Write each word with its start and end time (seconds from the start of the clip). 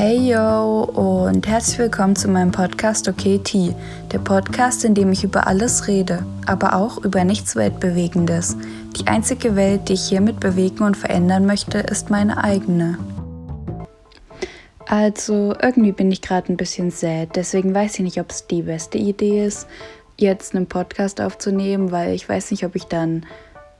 Hey 0.00 0.30
yo 0.30 0.84
und 0.84 1.48
herzlich 1.48 1.76
willkommen 1.76 2.14
zu 2.14 2.28
meinem 2.28 2.52
Podcast 2.52 3.08
Okay 3.08 3.40
T, 3.40 3.74
der 4.12 4.20
Podcast, 4.20 4.84
in 4.84 4.94
dem 4.94 5.10
ich 5.10 5.24
über 5.24 5.48
alles 5.48 5.88
rede, 5.88 6.24
aber 6.46 6.76
auch 6.76 7.04
über 7.04 7.24
nichts 7.24 7.56
Weltbewegendes. 7.56 8.56
Die 8.96 9.08
einzige 9.08 9.56
Welt, 9.56 9.88
die 9.88 9.94
ich 9.94 10.08
hiermit 10.08 10.38
bewegen 10.38 10.84
und 10.84 10.96
verändern 10.96 11.46
möchte, 11.46 11.78
ist 11.78 12.10
meine 12.10 12.44
eigene. 12.44 12.96
Also 14.86 15.56
irgendwie 15.60 15.90
bin 15.90 16.12
ich 16.12 16.22
gerade 16.22 16.52
ein 16.52 16.56
bisschen 16.56 16.92
sad, 16.92 17.34
deswegen 17.34 17.74
weiß 17.74 17.94
ich 17.94 18.04
nicht, 18.04 18.20
ob 18.20 18.30
es 18.30 18.46
die 18.46 18.62
beste 18.62 18.98
Idee 18.98 19.46
ist, 19.46 19.66
jetzt 20.16 20.54
einen 20.54 20.68
Podcast 20.68 21.20
aufzunehmen, 21.20 21.90
weil 21.90 22.14
ich 22.14 22.28
weiß 22.28 22.52
nicht, 22.52 22.64
ob 22.64 22.76
ich 22.76 22.84
dann, 22.84 23.26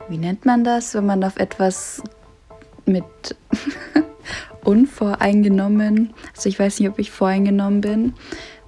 wie 0.09 0.19
nennt 0.19 0.46
man 0.46 0.64
das, 0.64 0.96
wenn 0.96 1.07
man 1.07 1.23
auf 1.23 1.37
etwas 1.37 2.03
mit 2.87 3.05
unvoreingenommen. 4.64 6.14
Also 6.36 6.48
ich 6.48 6.58
weiß 6.58 6.80
nicht, 6.80 6.88
ob 6.88 6.98
ich 6.98 7.10
voreingenommen 7.10 7.80
bin, 7.80 8.14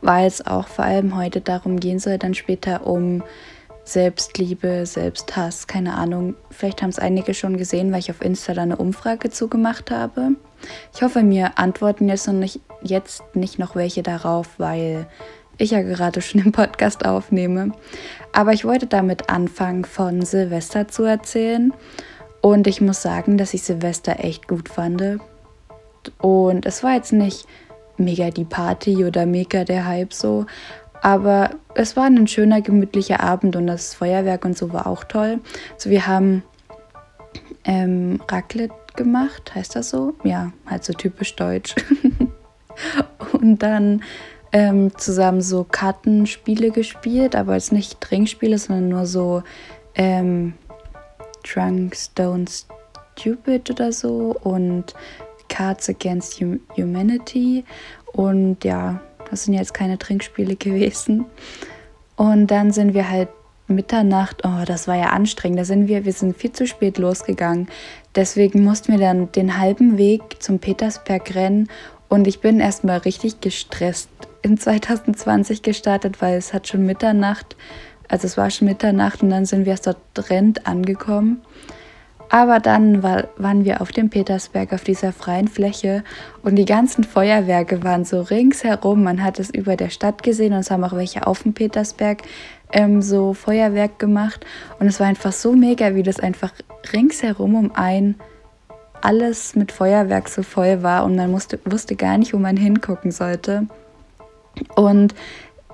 weil 0.00 0.26
es 0.26 0.46
auch 0.46 0.68
vor 0.68 0.84
allem 0.84 1.16
heute 1.16 1.40
darum 1.40 1.80
gehen 1.80 1.98
soll, 1.98 2.18
dann 2.18 2.34
später 2.34 2.86
um 2.86 3.22
Selbstliebe, 3.84 4.86
Selbsthass, 4.86 5.66
keine 5.66 5.94
Ahnung. 5.94 6.34
Vielleicht 6.50 6.82
haben 6.82 6.90
es 6.90 6.98
einige 6.98 7.34
schon 7.34 7.56
gesehen, 7.56 7.90
weil 7.90 7.98
ich 7.98 8.10
auf 8.10 8.22
Insta 8.22 8.54
da 8.54 8.62
eine 8.62 8.76
Umfrage 8.76 9.30
zugemacht 9.30 9.90
habe. 9.90 10.36
Ich 10.94 11.02
hoffe, 11.02 11.22
mir 11.22 11.58
antworten 11.58 12.08
jetzt 12.08 12.26
noch 12.26 12.34
nicht, 12.34 12.60
jetzt 12.82 13.22
nicht 13.34 13.58
noch 13.58 13.74
welche 13.74 14.02
darauf, 14.02 14.58
weil 14.58 15.06
ich 15.58 15.72
ja 15.72 15.82
gerade 15.82 16.20
schon 16.20 16.40
im 16.40 16.52
Podcast 16.52 17.04
aufnehme. 17.04 17.72
Aber 18.32 18.52
ich 18.52 18.64
wollte 18.64 18.86
damit 18.86 19.28
anfangen, 19.28 19.84
von 19.84 20.22
Silvester 20.22 20.88
zu 20.88 21.04
erzählen. 21.04 21.72
Und 22.40 22.66
ich 22.66 22.80
muss 22.80 23.02
sagen, 23.02 23.36
dass 23.36 23.54
ich 23.54 23.62
Silvester 23.62 24.24
echt 24.24 24.48
gut 24.48 24.68
fand. 24.68 25.20
Und 26.18 26.66
es 26.66 26.82
war 26.82 26.94
jetzt 26.94 27.12
nicht 27.12 27.46
mega 27.96 28.30
die 28.30 28.44
Party 28.44 29.04
oder 29.04 29.26
mega 29.26 29.64
der 29.64 29.86
Hype 29.86 30.12
so, 30.12 30.46
aber 31.02 31.50
es 31.74 31.96
war 31.96 32.04
ein 32.04 32.26
schöner, 32.26 32.60
gemütlicher 32.60 33.20
Abend 33.20 33.56
und 33.56 33.66
das 33.66 33.94
Feuerwerk 33.94 34.44
und 34.44 34.56
so 34.56 34.72
war 34.72 34.86
auch 34.86 35.04
toll. 35.04 35.40
Also 35.74 35.90
wir 35.90 36.06
haben 36.06 36.42
ähm, 37.64 38.20
Raclette 38.28 38.74
gemacht, 38.96 39.54
heißt 39.54 39.76
das 39.76 39.90
so? 39.90 40.14
Ja, 40.24 40.52
halt 40.66 40.84
so 40.84 40.92
typisch 40.92 41.36
deutsch. 41.36 41.74
und 43.32 43.62
dann 43.62 44.02
ähm, 44.52 44.96
zusammen 44.96 45.40
so 45.40 45.64
Kartenspiele 45.64 46.70
gespielt, 46.70 47.36
aber 47.36 47.54
jetzt 47.54 47.72
nicht 47.72 48.00
Trinkspiele, 48.00 48.58
sondern 48.58 48.88
nur 48.88 49.06
so 49.06 49.42
ähm, 49.94 50.54
Drunk 51.42 51.96
Stone 51.96 52.46
Stupid 53.16 53.70
oder 53.70 53.92
so 53.92 54.36
und 54.42 54.94
Cards 55.50 55.90
Against 55.90 56.40
Humanity. 56.76 57.64
Und 58.12 58.64
ja, 58.64 59.02
das 59.30 59.44
sind 59.44 59.52
jetzt 59.54 59.74
keine 59.74 59.98
Trinkspiele 59.98 60.56
gewesen. 60.56 61.26
Und 62.16 62.46
dann 62.46 62.72
sind 62.72 62.94
wir 62.94 63.10
halt 63.10 63.28
Mitternacht, 63.66 64.42
oh, 64.44 64.64
das 64.66 64.88
war 64.88 64.96
ja 64.96 65.10
anstrengend. 65.10 65.60
Da 65.60 65.64
sind 65.64 65.86
wir, 65.86 66.04
wir 66.04 66.12
sind 66.12 66.36
viel 66.36 66.52
zu 66.52 66.66
spät 66.66 66.98
losgegangen. 66.98 67.68
Deswegen 68.14 68.64
mussten 68.64 68.92
wir 68.92 68.98
dann 68.98 69.30
den 69.32 69.58
halben 69.58 69.96
Weg 69.96 70.42
zum 70.42 70.58
Petersberg 70.58 71.34
rennen. 71.34 71.68
Und 72.08 72.26
ich 72.26 72.40
bin 72.40 72.58
erstmal 72.58 72.98
richtig 72.98 73.40
gestresst 73.40 74.08
in 74.42 74.58
2020 74.58 75.62
gestartet, 75.62 76.20
weil 76.20 76.36
es 76.36 76.52
hat 76.52 76.66
schon 76.68 76.84
Mitternacht, 76.84 77.56
also 78.08 78.26
es 78.26 78.36
war 78.36 78.50
schon 78.50 78.66
Mitternacht 78.66 79.22
und 79.22 79.30
dann 79.30 79.46
sind 79.46 79.64
wir 79.64 79.72
erst 79.72 79.86
dort 79.86 80.30
Rent 80.30 80.66
angekommen. 80.66 81.40
Aber 82.30 82.60
dann 82.60 83.02
war, 83.02 83.24
waren 83.36 83.64
wir 83.64 83.80
auf 83.80 83.90
dem 83.90 84.08
Petersberg, 84.08 84.72
auf 84.72 84.84
dieser 84.84 85.12
freien 85.12 85.48
Fläche 85.48 86.04
und 86.42 86.54
die 86.54 86.64
ganzen 86.64 87.02
Feuerwerke 87.02 87.82
waren 87.82 88.04
so 88.04 88.22
ringsherum. 88.22 89.02
Man 89.02 89.22
hat 89.22 89.40
es 89.40 89.50
über 89.50 89.76
der 89.76 89.90
Stadt 89.90 90.22
gesehen 90.22 90.52
und 90.52 90.60
es 90.60 90.70
haben 90.70 90.84
auch 90.84 90.92
welche 90.92 91.26
auf 91.26 91.42
dem 91.42 91.54
Petersberg 91.54 92.22
ähm, 92.72 93.02
so 93.02 93.34
Feuerwerk 93.34 93.98
gemacht. 93.98 94.46
Und 94.78 94.86
es 94.86 95.00
war 95.00 95.08
einfach 95.08 95.32
so 95.32 95.52
mega, 95.52 95.96
wie 95.96 96.04
das 96.04 96.20
einfach 96.20 96.52
ringsherum 96.92 97.56
um 97.56 97.72
ein 97.74 98.14
alles 99.02 99.56
mit 99.56 99.72
Feuerwerk 99.72 100.28
so 100.28 100.42
voll 100.42 100.82
war 100.82 101.04
und 101.04 101.16
man 101.16 101.30
musste, 101.30 101.58
wusste 101.64 101.96
gar 101.96 102.16
nicht, 102.18 102.32
wo 102.32 102.38
man 102.38 102.56
hingucken 102.56 103.10
sollte. 103.10 103.66
Und 104.76 105.14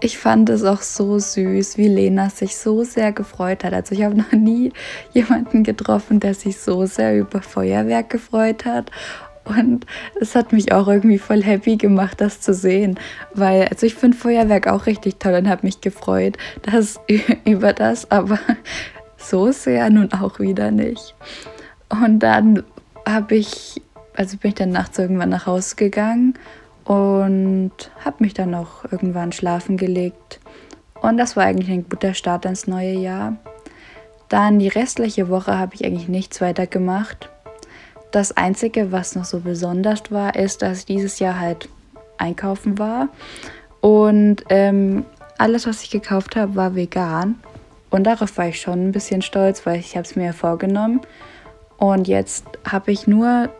ich 0.00 0.18
fand 0.18 0.50
es 0.50 0.64
auch 0.64 0.82
so 0.82 1.18
süß, 1.18 1.78
wie 1.78 1.88
Lena 1.88 2.30
sich 2.30 2.56
so 2.56 2.84
sehr 2.84 3.12
gefreut 3.12 3.64
hat. 3.64 3.72
Also 3.72 3.94
ich 3.94 4.02
habe 4.02 4.16
noch 4.16 4.32
nie 4.32 4.72
jemanden 5.12 5.62
getroffen, 5.64 6.20
der 6.20 6.34
sich 6.34 6.58
so 6.58 6.86
sehr 6.86 7.18
über 7.18 7.42
Feuerwerk 7.42 8.10
gefreut 8.10 8.64
hat. 8.64 8.90
Und 9.44 9.86
es 10.20 10.34
hat 10.34 10.52
mich 10.52 10.72
auch 10.72 10.88
irgendwie 10.88 11.18
voll 11.18 11.42
happy 11.42 11.76
gemacht, 11.76 12.20
das 12.20 12.40
zu 12.40 12.52
sehen. 12.52 12.98
Weil, 13.32 13.68
also 13.68 13.86
ich 13.86 13.94
finde 13.94 14.16
Feuerwerk 14.16 14.66
auch 14.66 14.86
richtig 14.86 15.20
toll 15.20 15.34
und 15.34 15.48
habe 15.48 15.66
mich 15.66 15.80
gefreut, 15.80 16.36
dass 16.62 17.00
über 17.44 17.72
das, 17.72 18.10
aber 18.10 18.38
so 19.16 19.52
sehr 19.52 19.88
nun 19.90 20.12
auch 20.12 20.40
wieder 20.40 20.70
nicht. 20.70 21.14
Und 21.88 22.18
dann 22.18 22.64
habe 23.06 23.36
ich, 23.36 23.80
also 24.16 24.36
bin 24.36 24.48
ich 24.48 24.56
dann 24.56 24.70
nachts 24.70 24.98
irgendwann 24.98 25.28
nach 25.28 25.46
Hause 25.46 25.76
gegangen 25.76 26.34
und 26.86 27.72
habe 28.04 28.16
mich 28.20 28.32
dann 28.32 28.54
auch 28.54 28.84
irgendwann 28.90 29.32
schlafen 29.32 29.76
gelegt. 29.76 30.40
Und 31.02 31.18
das 31.18 31.36
war 31.36 31.44
eigentlich 31.44 31.70
ein 31.70 31.88
guter 31.88 32.14
Start 32.14 32.44
ins 32.46 32.66
neue 32.66 32.94
Jahr. 32.94 33.36
Dann 34.28 34.58
die 34.58 34.68
restliche 34.68 35.28
Woche 35.28 35.58
habe 35.58 35.74
ich 35.74 35.84
eigentlich 35.84 36.08
nichts 36.08 36.40
weiter 36.40 36.66
gemacht. 36.66 37.28
Das 38.12 38.36
Einzige, 38.36 38.92
was 38.92 39.14
noch 39.14 39.24
so 39.24 39.40
besonders 39.40 40.10
war, 40.10 40.36
ist, 40.36 40.62
dass 40.62 40.80
ich 40.80 40.86
dieses 40.86 41.18
Jahr 41.18 41.38
halt 41.38 41.68
einkaufen 42.18 42.78
war. 42.78 43.08
Und 43.80 44.44
ähm, 44.48 45.04
alles, 45.38 45.66
was 45.66 45.82
ich 45.82 45.90
gekauft 45.90 46.36
habe, 46.36 46.54
war 46.54 46.74
vegan. 46.74 47.36
Und 47.90 48.04
darauf 48.04 48.38
war 48.38 48.48
ich 48.48 48.60
schon 48.60 48.88
ein 48.88 48.92
bisschen 48.92 49.22
stolz, 49.22 49.66
weil 49.66 49.78
ich 49.80 49.96
habe 49.96 50.06
es 50.06 50.16
mir 50.16 50.32
vorgenommen. 50.32 51.00
Und 51.78 52.08
jetzt 52.08 52.46
habe 52.68 52.92
ich 52.92 53.06
nur 53.06 53.50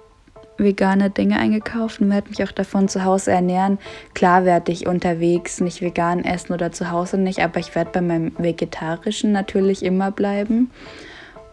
vegane 0.59 1.11
Dinge 1.11 1.39
eingekauft 1.39 2.01
und 2.01 2.11
werde 2.11 2.31
mich 2.31 2.43
auch 2.43 2.53
davon 2.53 2.89
zu 2.89 3.05
Hause 3.05 3.33
ernähren. 3.33 3.79
Klar 4.15 4.45
werde 4.45 4.73
ich 4.73 4.87
unterwegs 4.87 5.61
nicht 5.61 5.83
vegan 5.83 6.25
essen 6.25 6.53
oder 6.53 6.73
zu 6.73 6.91
Hause 6.91 7.19
nicht, 7.19 7.41
aber 7.41 7.61
ich 7.61 7.75
werde 7.75 7.91
bei 7.93 8.01
meinem 8.01 8.33
vegetarischen 8.39 9.33
natürlich 9.33 9.85
immer 9.85 10.11
bleiben. 10.11 10.71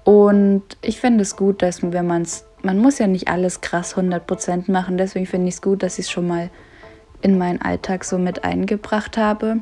Und 0.03 0.63
ich 0.81 0.99
finde 0.99 1.21
es 1.21 1.35
gut, 1.35 1.61
dass 1.61 1.81
wenn 1.81 2.07
man 2.07 2.23
es, 2.23 2.45
man 2.61 2.77
muss 2.77 2.99
ja 2.99 3.07
nicht 3.07 3.27
alles 3.27 3.61
krass 3.61 3.95
100% 3.95 4.71
machen, 4.71 4.97
deswegen 4.97 5.25
finde 5.25 5.47
ich 5.47 5.55
es 5.55 5.61
gut, 5.61 5.83
dass 5.83 5.99
ich 5.99 6.05
es 6.05 6.11
schon 6.11 6.27
mal 6.27 6.49
in 7.21 7.37
meinen 7.37 7.61
Alltag 7.61 8.03
so 8.03 8.17
mit 8.17 8.43
eingebracht 8.43 9.17
habe. 9.17 9.57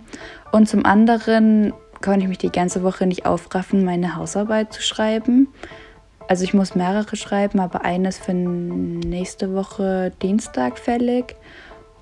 Und 0.51 0.67
zum 0.67 0.85
anderen 0.85 1.73
konnte 2.01 2.21
ich 2.21 2.27
mich 2.27 2.39
die 2.39 2.51
ganze 2.51 2.83
Woche 2.83 3.05
nicht 3.05 3.25
aufraffen, 3.25 3.85
meine 3.85 4.15
Hausarbeit 4.15 4.73
zu 4.73 4.81
schreiben. 4.81 5.47
Also 6.31 6.45
ich 6.45 6.53
muss 6.53 6.75
mehrere 6.75 7.17
schreiben, 7.17 7.59
aber 7.59 7.83
eines 7.83 8.17
für 8.17 8.33
nächste 8.33 9.53
Woche 9.53 10.13
Dienstag 10.21 10.79
fällig. 10.79 11.35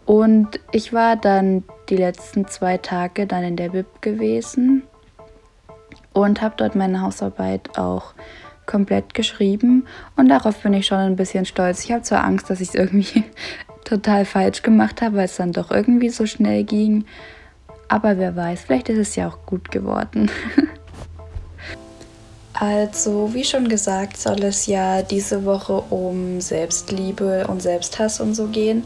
Und 0.06 0.60
ich 0.72 0.94
war 0.94 1.16
dann 1.16 1.64
die 1.90 1.98
letzten 1.98 2.46
zwei 2.46 2.78
Tage 2.78 3.26
dann 3.26 3.44
in 3.44 3.56
der 3.56 3.70
Bib 3.70 4.04
gewesen 4.04 4.84
und 6.14 6.44
habe 6.44 6.54
dort 6.58 6.76
meine 6.76 7.02
Hausarbeit 7.02 7.76
auch 7.80 8.14
komplett 8.68 9.16
geschrieben. 9.16 9.88
Und 10.16 10.30
darauf 10.30 10.62
bin 10.62 10.74
ich 10.74 10.86
schon 10.86 11.00
ein 11.00 11.16
bisschen 11.16 11.46
stolz. 11.46 11.84
Ich 11.86 11.92
habe 11.92 12.04
zwar 12.04 12.24
Angst, 12.24 12.52
dass 12.52 12.62
ich 12.62 12.68
es 12.70 12.76
irgendwie 12.76 13.24
total 13.84 14.26
falsch 14.26 14.62
gemacht 14.62 15.02
habe, 15.02 15.16
weil 15.16 15.26
es 15.26 15.38
dann 15.38 15.54
doch 15.54 15.72
irgendwie 15.72 16.10
so 16.10 16.28
schnell 16.28 16.66
ging. 16.66 17.04
Aber 17.88 18.20
wer 18.20 18.36
weiß, 18.36 18.62
vielleicht 18.62 18.90
ist 18.90 19.00
es 19.00 19.16
ja 19.16 19.28
auch 19.28 19.44
gut 19.48 19.72
geworden. 19.72 20.30
Also, 22.60 23.34
wie 23.34 23.46
schon 23.46 23.70
gesagt, 23.70 24.18
soll 24.18 24.44
es 24.44 24.66
ja 24.66 25.02
diese 25.02 25.46
Woche 25.46 25.82
um 25.90 26.42
Selbstliebe 26.42 27.48
und 27.48 27.62
Selbsthass 27.62 28.20
und 28.20 28.36
so 28.36 28.48
gehen. 28.48 28.84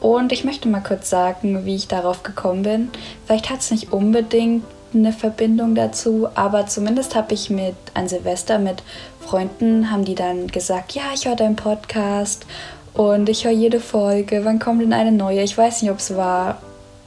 Und 0.00 0.30
ich 0.30 0.44
möchte 0.44 0.68
mal 0.68 0.82
kurz 0.82 1.10
sagen, 1.10 1.64
wie 1.64 1.74
ich 1.74 1.88
darauf 1.88 2.22
gekommen 2.22 2.62
bin. 2.62 2.90
Vielleicht 3.26 3.50
hat 3.50 3.58
es 3.58 3.72
nicht 3.72 3.92
unbedingt 3.92 4.62
eine 4.94 5.12
Verbindung 5.12 5.74
dazu, 5.74 6.28
aber 6.36 6.68
zumindest 6.68 7.16
habe 7.16 7.34
ich 7.34 7.50
mit 7.50 7.74
an 7.94 8.06
Silvester 8.06 8.60
mit 8.60 8.84
Freunden, 9.20 9.90
haben 9.90 10.04
die 10.04 10.14
dann 10.14 10.46
gesagt, 10.46 10.92
ja, 10.92 11.02
ich 11.12 11.26
höre 11.26 11.34
deinen 11.34 11.56
Podcast 11.56 12.46
und 12.94 13.28
ich 13.28 13.44
höre 13.44 13.52
jede 13.52 13.80
Folge, 13.80 14.44
wann 14.44 14.60
kommt 14.60 14.80
denn 14.80 14.92
eine 14.92 15.10
neue? 15.10 15.42
Ich 15.42 15.58
weiß 15.58 15.82
nicht, 15.82 15.90
ob 15.90 15.98
es 15.98 16.16
war, 16.16 16.58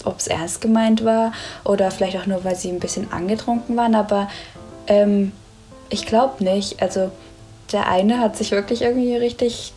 ob 0.04 0.20
es 0.20 0.28
ernst 0.28 0.60
gemeint 0.60 1.06
war 1.06 1.32
oder 1.64 1.90
vielleicht 1.90 2.18
auch 2.18 2.26
nur, 2.26 2.44
weil 2.44 2.58
sie 2.58 2.70
ein 2.70 2.82
bisschen 2.82 3.14
angetrunken 3.14 3.78
waren, 3.78 3.96
aber 3.96 4.28
ähm, 4.88 5.32
ich 5.90 6.06
glaube 6.06 6.44
nicht. 6.44 6.82
Also 6.82 7.12
der 7.72 7.88
eine 7.88 8.20
hat 8.20 8.38
sich 8.38 8.52
wirklich 8.52 8.82
irgendwie 8.82 9.16
richtig 9.16 9.74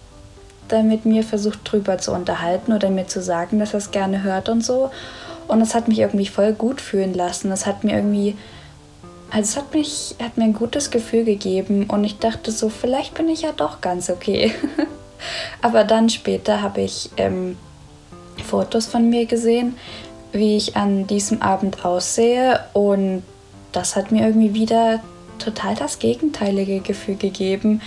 dann 0.69 0.89
mit 0.89 1.05
mir 1.05 1.23
versucht 1.23 1.61
drüber 1.71 1.99
zu 1.99 2.13
unterhalten 2.13 2.73
oder 2.73 2.89
mir 2.91 3.07
zu 3.07 3.23
sagen, 3.23 3.59
dass 3.59 3.75
er 3.75 3.79
es 3.79 3.91
gerne 3.91 4.23
hört 4.23 4.49
und 4.49 4.65
so. 4.65 4.91
Und 5.49 5.61
es 5.61 5.75
hat 5.75 5.89
mich 5.89 5.99
irgendwie 5.99 6.27
voll 6.27 6.53
gut 6.53 6.81
fühlen 6.81 7.15
lassen. 7.15 7.53
Es 7.53 7.67
hat 7.67 7.85
mir 7.85 7.97
irgendwie, 7.97 8.37
also 9.31 9.43
es 9.43 9.57
hat 9.57 9.75
mich, 9.75 10.15
hat 10.23 10.39
mir 10.39 10.45
ein 10.45 10.55
gutes 10.55 10.91
Gefühl 10.91 11.25
gegeben 11.25 11.87
und 11.89 12.05
ich 12.05 12.19
dachte 12.19 12.51
so, 12.51 12.69
vielleicht 12.69 13.15
bin 13.15 13.29
ich 13.29 13.43
ja 13.43 13.53
doch 13.55 13.81
ganz 13.81 14.09
okay. 14.09 14.53
Aber 15.63 15.85
dann 15.85 16.09
später 16.09 16.63
habe 16.63 16.81
ich 16.81 17.11
ähm, 17.17 17.57
Fotos 18.45 18.87
von 18.87 19.09
mir 19.09 19.27
gesehen, 19.27 19.77
wie 20.33 20.57
ich 20.57 20.77
an 20.77 21.07
diesem 21.07 21.43
Abend 21.43 21.85
aussehe 21.85 22.61
und 22.73 23.23
das 23.73 23.97
hat 23.97 24.11
mir 24.11 24.27
irgendwie 24.27 24.55
wieder 24.55 25.01
total 25.43 25.75
das 25.75 25.99
gegenteilige 25.99 26.81
Gefühl 26.81 27.17
gegeben, 27.17 27.81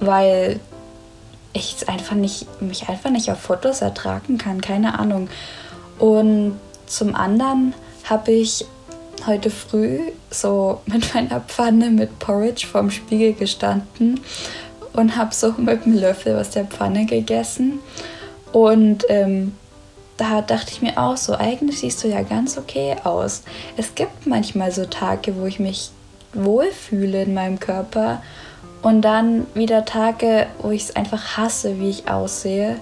weil 0.00 0.60
ich 1.52 1.88
einfach 1.88 2.14
nicht, 2.16 2.62
mich 2.62 2.88
einfach 2.88 3.10
nicht 3.10 3.30
auf 3.30 3.40
Fotos 3.40 3.82
ertragen 3.82 4.38
kann, 4.38 4.60
keine 4.60 4.98
Ahnung. 4.98 5.28
Und 5.98 6.58
zum 6.86 7.14
anderen 7.14 7.74
habe 8.04 8.32
ich 8.32 8.64
heute 9.26 9.50
früh 9.50 10.00
so 10.30 10.80
mit 10.86 11.14
meiner 11.14 11.40
Pfanne 11.40 11.90
mit 11.90 12.18
Porridge 12.18 12.66
vorm 12.66 12.90
Spiegel 12.90 13.34
gestanden 13.34 14.20
und 14.92 15.16
habe 15.16 15.34
so 15.34 15.52
mit 15.56 15.84
dem 15.84 15.94
Löffel 15.94 16.38
aus 16.38 16.50
der 16.50 16.64
Pfanne 16.64 17.06
gegessen. 17.06 17.80
Und 18.52 19.04
ähm, 19.08 19.54
da 20.16 20.42
dachte 20.42 20.72
ich 20.72 20.82
mir 20.82 20.98
auch 20.98 21.16
so, 21.16 21.34
eigentlich 21.34 21.80
siehst 21.80 22.04
du 22.04 22.08
ja 22.08 22.22
ganz 22.22 22.58
okay 22.58 22.96
aus. 23.04 23.42
Es 23.76 23.94
gibt 23.94 24.26
manchmal 24.26 24.70
so 24.70 24.84
Tage, 24.84 25.36
wo 25.36 25.46
ich 25.46 25.58
mich 25.58 25.90
wohlfühle 26.32 27.22
in 27.22 27.34
meinem 27.34 27.60
Körper 27.60 28.22
und 28.82 29.02
dann 29.02 29.46
wieder 29.54 29.84
Tage, 29.84 30.46
wo 30.60 30.70
ich 30.70 30.84
es 30.84 30.96
einfach 30.96 31.36
hasse, 31.36 31.78
wie 31.78 31.90
ich 31.90 32.08
aussehe. 32.08 32.76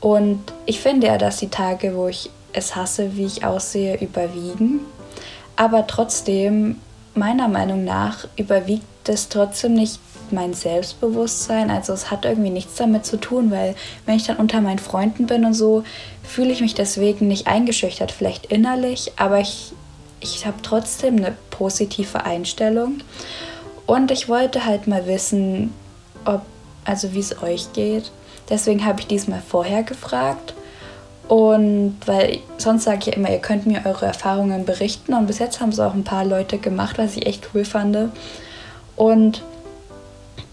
Und 0.00 0.40
ich 0.66 0.80
finde 0.80 1.08
ja, 1.08 1.18
dass 1.18 1.38
die 1.38 1.48
Tage, 1.48 1.96
wo 1.96 2.08
ich 2.08 2.30
es 2.52 2.76
hasse, 2.76 3.16
wie 3.16 3.24
ich 3.24 3.44
aussehe, 3.44 4.00
überwiegen. 4.00 4.80
Aber 5.56 5.86
trotzdem, 5.86 6.80
meiner 7.14 7.48
Meinung 7.48 7.84
nach, 7.84 8.26
überwiegt 8.36 9.08
es 9.08 9.28
trotzdem 9.28 9.74
nicht 9.74 9.98
mein 10.30 10.54
Selbstbewusstsein. 10.54 11.70
Also 11.70 11.92
es 11.92 12.10
hat 12.10 12.24
irgendwie 12.24 12.50
nichts 12.50 12.76
damit 12.76 13.06
zu 13.06 13.16
tun, 13.18 13.50
weil 13.50 13.74
wenn 14.06 14.16
ich 14.16 14.26
dann 14.26 14.36
unter 14.36 14.60
meinen 14.60 14.78
Freunden 14.78 15.26
bin 15.26 15.44
und 15.44 15.54
so, 15.54 15.84
fühle 16.22 16.52
ich 16.52 16.60
mich 16.60 16.74
deswegen 16.74 17.28
nicht 17.28 17.46
eingeschüchtert, 17.46 18.12
vielleicht 18.12 18.46
innerlich, 18.46 19.12
aber 19.16 19.40
ich, 19.40 19.72
ich 20.24 20.46
habe 20.46 20.56
trotzdem 20.62 21.16
eine 21.16 21.36
positive 21.50 22.24
Einstellung. 22.24 22.98
Und 23.86 24.10
ich 24.10 24.28
wollte 24.28 24.64
halt 24.64 24.86
mal 24.86 25.06
wissen, 25.06 25.72
ob, 26.24 26.42
also 26.84 27.12
wie 27.12 27.20
es 27.20 27.42
euch 27.42 27.72
geht. 27.72 28.10
Deswegen 28.48 28.84
habe 28.84 29.00
ich 29.00 29.06
diesmal 29.06 29.42
vorher 29.46 29.82
gefragt. 29.82 30.54
Und 31.28 31.96
weil 32.06 32.40
sonst 32.58 32.84
sage 32.84 32.98
ich 33.00 33.06
ja 33.06 33.12
immer, 33.14 33.30
ihr 33.30 33.38
könnt 33.38 33.66
mir 33.66 33.82
eure 33.84 34.06
Erfahrungen 34.06 34.64
berichten. 34.64 35.14
Und 35.14 35.26
bis 35.26 35.38
jetzt 35.38 35.60
haben 35.60 35.70
es 35.70 35.80
auch 35.80 35.94
ein 35.94 36.04
paar 36.04 36.24
Leute 36.24 36.58
gemacht, 36.58 36.98
was 36.98 37.16
ich 37.16 37.26
echt 37.26 37.50
cool 37.54 37.64
fand. 37.64 37.96
Und 38.96 39.42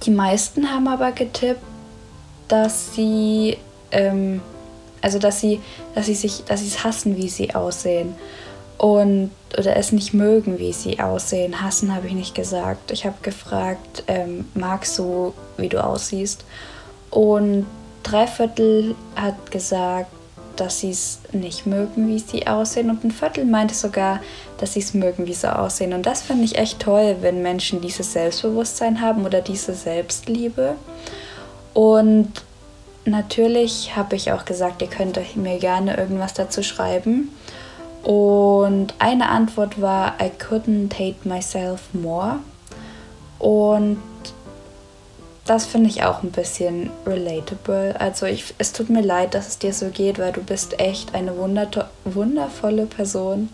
die 0.04 0.12
meisten 0.12 0.72
haben 0.72 0.88
aber 0.88 1.12
getippt, 1.12 1.62
dass 2.48 2.96
sie, 2.96 3.58
ähm, 3.92 4.42
also 5.02 5.20
dass 5.20 5.40
sie, 5.40 5.62
dass 5.96 6.08
sie 6.08 6.16
sich, 6.16 6.44
dass 6.46 6.62
sie 6.62 6.68
es 6.68 6.84
hassen, 6.84 7.18
wie 7.18 7.30
sie 7.30 7.54
aussehen. 7.54 8.16
Und 8.82 9.30
oder 9.60 9.76
es 9.78 9.92
nicht 9.92 10.12
mögen, 10.14 10.58
wie 10.58 10.74
sie 10.74 11.00
aussehen. 11.00 11.62
Hassen 11.62 11.94
habe 11.94 12.08
ich 12.08 12.14
nicht 12.14 12.34
gesagt. 12.34 12.90
Ich 12.90 13.06
habe 13.06 13.18
gefragt, 13.22 14.04
ähm, 14.08 14.46
magst 14.56 14.98
du, 14.98 15.36
wie 15.58 15.70
du 15.70 15.84
aussiehst? 15.84 16.46
Und 17.12 17.68
drei 18.02 18.26
Viertel 18.26 18.96
hat 19.16 19.52
gesagt, 19.52 20.12
dass 20.56 20.80
sie 20.80 20.90
es 20.90 21.20
nicht 21.32 21.68
mögen, 21.68 22.08
wie 22.08 22.18
sie 22.18 22.48
aussehen. 22.48 22.90
Und 22.90 23.04
ein 23.04 23.12
Viertel 23.12 23.46
meinte 23.46 23.76
sogar, 23.76 24.20
dass 24.58 24.74
sie 24.74 24.80
es 24.80 24.96
mögen, 24.96 25.28
wie 25.28 25.34
sie 25.36 25.56
aussehen. 25.56 25.94
Und 25.94 26.08
das 26.08 26.24
finde 26.24 26.46
ich 26.46 26.58
echt 26.58 26.80
toll, 26.80 27.18
wenn 27.22 27.44
Menschen 27.44 27.82
dieses 27.82 28.14
Selbstbewusstsein 28.14 29.00
haben 29.00 29.26
oder 29.26 29.42
diese 29.42 29.76
Selbstliebe. 29.76 30.76
Und 31.76 32.32
natürlich 33.06 33.96
habe 33.96 34.16
ich 34.16 34.32
auch 34.32 34.46
gesagt, 34.46 34.82
ihr 34.82 34.88
könnt 34.88 35.20
mir 35.36 35.60
gerne 35.60 35.98
irgendwas 35.98 36.34
dazu 36.34 36.64
schreiben. 36.64 37.30
Und 38.04 38.96
eine 39.00 39.30
Antwort 39.30 39.80
war, 39.80 40.16
I 40.20 40.32
couldn't 40.42 40.94
hate 40.94 41.28
myself 41.28 41.82
more. 41.94 42.40
Und 43.38 43.98
das 45.46 45.66
finde 45.66 45.90
ich 45.90 46.04
auch 46.04 46.24
ein 46.24 46.32
bisschen 46.32 46.92
relatable. 47.06 48.00
Also 48.00 48.26
ich, 48.26 48.54
es 48.58 48.74
tut 48.74 48.90
mir 48.90 49.02
leid, 49.02 49.34
dass 49.34 49.48
es 49.48 49.60
dir 49.60 49.74
so 49.74 49.88
geht, 49.88 50.20
weil 50.20 50.32
du 50.32 50.42
bist 50.42 50.80
echt 50.80 51.14
eine 51.16 51.34
wundervolle 51.38 52.86
Person 52.86 53.50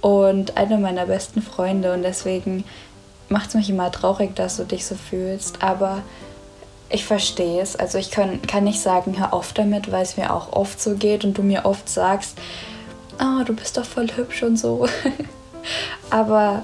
und 0.00 0.56
eine 0.56 0.78
meiner 0.78 1.06
besten 1.06 1.42
Freunde 1.42 1.92
und 1.94 2.02
deswegen 2.02 2.64
macht 3.28 3.48
es 3.48 3.54
mich 3.54 3.70
immer 3.70 3.90
traurig, 3.90 4.36
dass 4.36 4.56
du 4.56 4.64
dich 4.64 4.86
so 4.86 4.94
fühlst. 4.94 5.62
Aber 5.62 6.02
ich 6.90 7.04
verstehe 7.04 7.60
es. 7.60 7.76
Also 7.76 7.98
ich 7.98 8.10
kann, 8.10 8.42
kann 8.42 8.64
nicht 8.64 8.80
sagen, 8.80 9.18
hör 9.18 9.32
auf 9.32 9.52
damit, 9.52 9.90
weil 9.90 10.02
es 10.02 10.16
mir 10.16 10.32
auch 10.32 10.52
oft 10.52 10.80
so 10.80 10.94
geht 10.94 11.24
und 11.24 11.36
du 11.38 11.42
mir 11.42 11.64
oft 11.64 11.88
sagst, 11.88 12.38
oh, 13.20 13.44
du 13.44 13.54
bist 13.54 13.76
doch 13.76 13.84
voll 13.84 14.08
hübsch 14.14 14.42
und 14.42 14.56
so. 14.56 14.86
Aber 16.10 16.62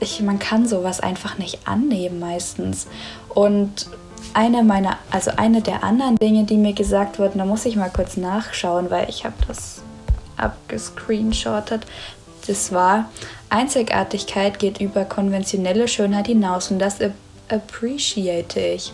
ich, 0.00 0.20
man 0.20 0.38
kann 0.38 0.66
sowas 0.66 1.00
einfach 1.00 1.38
nicht 1.38 1.66
annehmen 1.66 2.20
meistens. 2.20 2.86
Und 3.28 3.86
eine 4.34 4.62
meiner, 4.62 4.98
also 5.10 5.32
eine 5.36 5.62
der 5.62 5.82
anderen 5.82 6.16
Dinge, 6.16 6.44
die 6.44 6.56
mir 6.56 6.74
gesagt 6.74 7.18
wurden, 7.18 7.38
da 7.38 7.44
muss 7.44 7.64
ich 7.64 7.76
mal 7.76 7.90
kurz 7.90 8.16
nachschauen, 8.16 8.90
weil 8.90 9.08
ich 9.08 9.24
habe 9.24 9.34
das 9.48 9.82
abgescreenshottet. 10.36 11.86
Das 12.46 12.72
war, 12.72 13.10
Einzigartigkeit 13.48 14.58
geht 14.58 14.80
über 14.80 15.04
konventionelle 15.04 15.88
Schönheit 15.88 16.26
hinaus 16.26 16.70
und 16.70 16.78
das 16.78 16.98
appreciate 17.48 18.60
ich. 18.60 18.92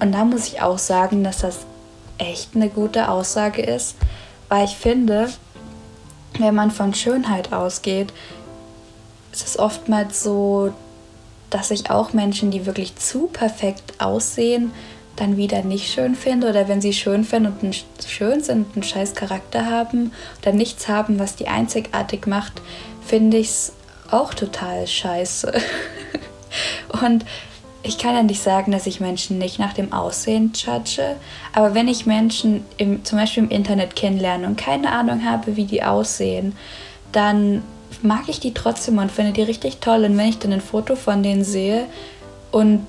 Und 0.00 0.12
da 0.12 0.24
muss 0.24 0.46
ich 0.46 0.62
auch 0.62 0.78
sagen, 0.78 1.24
dass 1.24 1.38
das 1.38 1.66
echt 2.18 2.54
eine 2.54 2.68
gute 2.68 3.08
Aussage 3.08 3.62
ist, 3.62 3.96
weil 4.48 4.64
ich 4.64 4.76
finde, 4.76 5.28
wenn 6.38 6.54
man 6.54 6.70
von 6.70 6.94
Schönheit 6.94 7.52
ausgeht, 7.52 8.12
ist 9.32 9.46
es 9.46 9.58
oftmals 9.58 10.22
so, 10.22 10.72
dass 11.50 11.70
ich 11.70 11.90
auch 11.90 12.12
Menschen, 12.12 12.50
die 12.50 12.66
wirklich 12.66 12.96
zu 12.96 13.26
perfekt 13.26 13.94
aussehen, 13.98 14.72
dann 15.16 15.36
wieder 15.36 15.62
nicht 15.62 15.92
schön 15.92 16.14
finde 16.14 16.50
oder 16.50 16.68
wenn 16.68 16.80
sie 16.80 16.92
schön 16.92 17.24
finden 17.24 17.52
und 17.62 17.84
schön 18.06 18.42
sind 18.42 18.66
und 18.68 18.74
einen 18.74 18.82
scheiß 18.82 19.14
Charakter 19.14 19.66
haben 19.66 20.12
oder 20.42 20.52
nichts 20.52 20.88
haben, 20.88 21.18
was 21.18 21.36
die 21.36 21.48
einzigartig 21.48 22.26
macht, 22.26 22.60
finde 23.06 23.36
ich 23.36 23.48
es 23.48 23.72
auch 24.10 24.34
total 24.34 24.86
scheiße. 24.86 25.52
und 27.04 27.24
ich 27.84 27.98
kann 27.98 28.14
ja 28.14 28.22
nicht 28.22 28.42
sagen, 28.42 28.72
dass 28.72 28.86
ich 28.86 29.00
Menschen 29.00 29.36
nicht 29.36 29.58
nach 29.58 29.74
dem 29.74 29.92
Aussehen 29.92 30.52
judge, 30.54 31.16
aber 31.52 31.74
wenn 31.74 31.86
ich 31.86 32.06
Menschen 32.06 32.64
im, 32.78 33.04
zum 33.04 33.18
Beispiel 33.18 33.44
im 33.44 33.50
Internet 33.50 33.94
kennenlerne 33.94 34.46
und 34.46 34.56
keine 34.56 34.90
Ahnung 34.90 35.24
habe, 35.24 35.56
wie 35.56 35.66
die 35.66 35.82
aussehen, 35.84 36.56
dann 37.12 37.62
mag 38.02 38.22
ich 38.28 38.40
die 38.40 38.54
trotzdem 38.54 38.98
und 38.98 39.12
finde 39.12 39.32
die 39.32 39.42
richtig 39.42 39.80
toll. 39.80 40.04
Und 40.04 40.16
wenn 40.16 40.28
ich 40.28 40.38
dann 40.38 40.52
ein 40.52 40.62
Foto 40.62 40.96
von 40.96 41.22
denen 41.22 41.44
sehe 41.44 41.84
und 42.50 42.86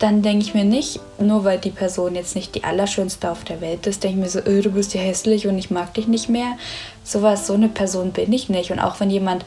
dann 0.00 0.22
denke 0.22 0.44
ich 0.44 0.54
mir 0.54 0.64
nicht, 0.64 0.98
nur 1.20 1.44
weil 1.44 1.58
die 1.58 1.70
Person 1.70 2.16
jetzt 2.16 2.34
nicht 2.34 2.56
die 2.56 2.64
allerschönste 2.64 3.30
auf 3.30 3.44
der 3.44 3.60
Welt 3.60 3.86
ist, 3.86 4.02
denke 4.02 4.16
ich 4.16 4.22
mir 4.24 4.28
so, 4.28 4.40
öh, 4.40 4.60
du 4.60 4.72
bist 4.72 4.92
ja 4.92 5.00
hässlich 5.00 5.46
und 5.46 5.56
ich 5.56 5.70
mag 5.70 5.94
dich 5.94 6.08
nicht 6.08 6.28
mehr. 6.28 6.58
Sowas, 7.04 7.46
so 7.46 7.54
eine 7.54 7.68
Person 7.68 8.10
bin 8.10 8.32
ich 8.32 8.48
nicht. 8.48 8.72
Und 8.72 8.80
auch 8.80 8.98
wenn 8.98 9.10
jemand 9.10 9.44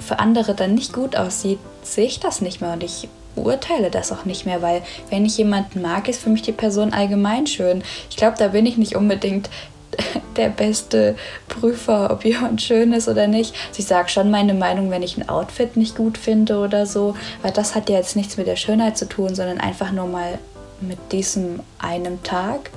für 0.00 0.18
andere 0.18 0.54
dann 0.54 0.74
nicht 0.74 0.92
gut 0.92 1.14
aussieht, 1.14 1.60
sehe 1.82 2.06
ich 2.06 2.18
das 2.18 2.40
nicht 2.40 2.60
mehr 2.60 2.72
und 2.72 2.82
ich 2.82 3.08
beurteile 3.34 3.90
das 3.90 4.12
auch 4.12 4.24
nicht 4.24 4.46
mehr, 4.46 4.62
weil 4.62 4.82
wenn 5.10 5.24
ich 5.24 5.38
jemanden 5.38 5.82
mag, 5.82 6.08
ist 6.08 6.22
für 6.22 6.30
mich 6.30 6.42
die 6.42 6.52
Person 6.52 6.92
allgemein 6.92 7.46
schön. 7.46 7.82
Ich 8.10 8.16
glaube, 8.16 8.36
da 8.38 8.48
bin 8.48 8.66
ich 8.66 8.76
nicht 8.76 8.96
unbedingt 8.96 9.48
der 10.36 10.48
beste 10.48 11.16
Prüfer, 11.48 12.10
ob 12.10 12.24
jemand 12.24 12.62
schön 12.62 12.92
ist 12.92 13.08
oder 13.08 13.26
nicht. 13.26 13.54
Also 13.68 13.80
ich 13.80 13.86
sage 13.86 14.08
schon 14.08 14.30
meine 14.30 14.54
Meinung, 14.54 14.90
wenn 14.90 15.02
ich 15.02 15.16
ein 15.16 15.28
Outfit 15.28 15.76
nicht 15.76 15.96
gut 15.96 16.18
finde 16.18 16.58
oder 16.58 16.86
so, 16.86 17.14
weil 17.42 17.52
das 17.52 17.74
hat 17.74 17.88
ja 17.88 17.96
jetzt 17.96 18.16
nichts 18.16 18.36
mit 18.36 18.46
der 18.46 18.56
Schönheit 18.56 18.98
zu 18.98 19.08
tun, 19.08 19.34
sondern 19.34 19.60
einfach 19.60 19.92
nur 19.92 20.06
mal 20.06 20.38
mit 20.80 21.12
diesem 21.12 21.60
einen 21.78 22.22
Tag. 22.22 22.70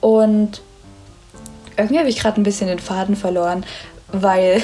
Und 0.00 0.60
irgendwie 1.76 1.98
habe 1.98 2.08
ich 2.08 2.18
gerade 2.18 2.40
ein 2.40 2.44
bisschen 2.44 2.68
den 2.68 2.78
Faden 2.78 3.16
verloren, 3.16 3.64
weil 4.08 4.62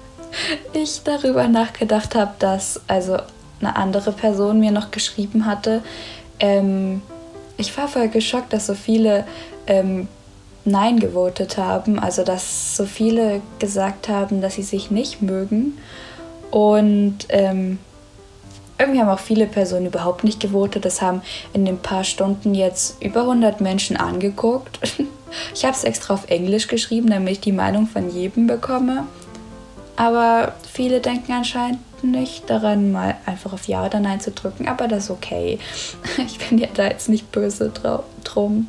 ich 0.72 1.02
darüber 1.04 1.48
nachgedacht 1.48 2.14
habe, 2.14 2.32
dass 2.38 2.80
also 2.86 3.18
eine 3.62 3.76
andere 3.76 4.12
Person 4.12 4.60
mir 4.60 4.70
noch 4.70 4.90
geschrieben 4.90 5.46
hatte. 5.46 5.82
Ähm, 6.40 7.02
ich 7.56 7.76
war 7.76 7.88
voll 7.88 8.08
geschockt, 8.08 8.52
dass 8.52 8.66
so 8.66 8.74
viele 8.74 9.24
ähm, 9.66 10.08
Nein 10.64 11.00
gewotet 11.00 11.58
haben, 11.58 11.98
also 11.98 12.22
dass 12.24 12.76
so 12.76 12.84
viele 12.84 13.40
gesagt 13.58 14.08
haben, 14.08 14.40
dass 14.40 14.54
sie 14.54 14.62
sich 14.62 14.90
nicht 14.90 15.22
mögen. 15.22 15.78
Und 16.50 17.26
ähm, 17.30 17.78
irgendwie 18.78 19.00
haben 19.00 19.08
auch 19.08 19.18
viele 19.18 19.46
Personen 19.46 19.86
überhaupt 19.86 20.24
nicht 20.24 20.40
gewotet. 20.40 20.84
Das 20.84 21.00
haben 21.00 21.22
in 21.52 21.64
den 21.64 21.78
paar 21.78 22.04
Stunden 22.04 22.54
jetzt 22.54 23.02
über 23.02 23.22
100 23.22 23.60
Menschen 23.60 23.96
angeguckt. 23.96 24.78
Ich 25.54 25.64
habe 25.64 25.74
es 25.74 25.82
extra 25.82 26.12
auf 26.12 26.28
Englisch 26.28 26.68
geschrieben, 26.68 27.08
damit 27.08 27.32
ich 27.32 27.40
die 27.40 27.52
Meinung 27.52 27.86
von 27.86 28.10
jedem 28.10 28.46
bekomme. 28.46 29.06
Aber 29.96 30.54
viele 30.70 31.00
denken 31.00 31.32
anscheinend 31.32 31.78
nicht 32.02 32.48
daran, 32.50 32.92
mal 32.92 33.16
einfach 33.26 33.52
auf 33.52 33.68
Ja 33.68 33.84
oder 33.86 34.00
Nein 34.00 34.20
zu 34.20 34.30
drücken. 34.30 34.68
Aber 34.68 34.88
das 34.88 35.04
ist 35.04 35.10
okay. 35.10 35.58
Ich 36.26 36.38
bin 36.38 36.58
ja 36.58 36.68
da 36.72 36.84
jetzt 36.84 37.08
nicht 37.08 37.32
böse 37.32 37.72
drum. 38.24 38.68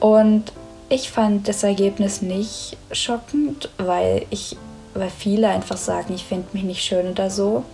Und 0.00 0.52
ich 0.88 1.10
fand 1.10 1.48
das 1.48 1.62
Ergebnis 1.62 2.22
nicht 2.22 2.76
schockend, 2.92 3.68
weil 3.78 4.26
ich, 4.30 4.56
weil 4.94 5.10
viele 5.10 5.48
einfach 5.48 5.76
sagen, 5.76 6.14
ich 6.14 6.24
finde 6.24 6.48
mich 6.52 6.62
nicht 6.62 6.82
schön 6.82 7.10
oder 7.10 7.30
so. 7.30 7.64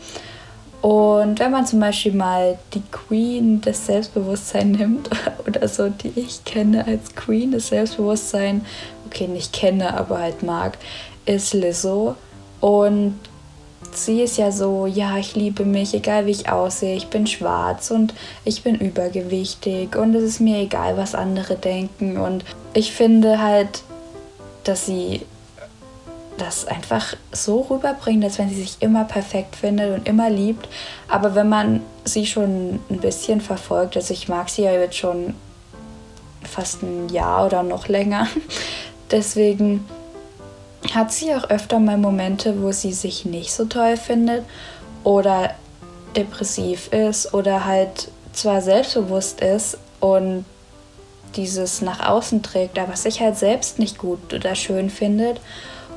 Und 0.81 1.39
wenn 1.39 1.53
man 1.53 1.65
zum 1.65 1.79
Beispiel 1.79 2.13
mal 2.13 2.59
die 2.75 2.83
Queen 2.91 3.61
des 3.61 3.87
Selbstbewusstseins 3.87 4.79
nimmt 4.79 5.11
oder 5.47 5.69
so, 5.69 5.89
die 5.89 6.13
ich 6.17 6.45
kenne 6.45 6.87
als 6.87 7.15
Queen 7.15 7.53
des 7.53 7.69
Selbstbewusstseins, 7.69 8.65
okay, 9.07 9.29
nicht 9.29 9.53
kenne, 9.53 9.97
aber 9.97 10.19
halt 10.19 10.43
mag, 10.43 10.79
ist 11.25 11.55
Lizzo. 11.55 12.17
Und 12.61 13.15
sie 13.93 14.23
ist 14.23 14.39
ja 14.39 14.51
so, 14.51 14.87
ja, 14.87 15.17
ich 15.17 15.35
liebe 15.35 15.65
mich, 15.65 15.95
egal 15.95 16.27
wie 16.27 16.31
ich 16.31 16.49
aussehe, 16.49 16.97
ich 16.97 17.09
bin 17.09 17.27
schwarz 17.27 17.91
und 17.91 18.15
ich 18.45 18.63
bin 18.63 18.77
übergewichtig 18.77 19.97
und 19.97 20.15
es 20.15 20.23
ist 20.23 20.41
mir 20.41 20.59
egal, 20.59 20.97
was 20.97 21.15
andere 21.15 21.57
denken. 21.57 22.17
Und 22.19 22.45
ich 22.75 22.93
finde 22.93 23.41
halt, 23.41 23.83
dass 24.65 24.87
sie 24.87 25.23
das 26.39 26.67
einfach 26.67 27.15
so 27.31 27.61
rüberbringt, 27.61 28.25
als 28.25 28.39
wenn 28.39 28.49
sie 28.49 28.63
sich 28.63 28.77
immer 28.81 29.05
perfekt 29.05 29.57
findet 29.57 29.97
und 29.97 30.09
immer 30.09 30.31
liebt. 30.31 30.69
Aber 31.09 31.35
wenn 31.35 31.49
man 31.49 31.83
sie 32.05 32.27
schon 32.27 32.81
ein 32.91 32.99
bisschen 32.99 33.41
verfolgt, 33.41 33.97
also 33.97 34.13
ich 34.13 34.29
mag 34.29 34.49
sie 34.49 34.63
ja 34.63 34.73
jetzt 34.73 34.97
schon 34.97 35.35
fast 36.43 36.83
ein 36.83 37.09
Jahr 37.11 37.47
oder 37.47 37.63
noch 37.63 37.89
länger, 37.89 38.27
deswegen 39.11 39.85
hat 40.95 41.13
sie 41.13 41.35
auch 41.35 41.49
öfter 41.49 41.79
mal 41.79 41.97
Momente, 41.97 42.61
wo 42.63 42.73
sie 42.73 42.93
sich 42.93 43.25
nicht 43.25 43.53
so 43.53 43.65
toll 43.65 43.97
findet 43.97 44.45
oder 45.05 45.55
depressiv 46.17 46.93
ist 46.93 47.33
oder 47.35 47.65
halt 47.65 48.09
zwar 48.33 48.61
selbstbewusst 48.61 49.41
ist 49.41 49.79
und 50.01 50.45
dieses 51.37 51.81
nach 51.81 52.07
außen 52.07 52.43
trägt, 52.43 52.79
aber 52.79 52.97
sich 52.97 53.21
halt 53.21 53.39
selbst 53.39 53.79
nicht 53.79 53.99
gut 53.99 54.35
oder 54.35 54.55
schön 54.55 54.91
findet. 54.91 55.41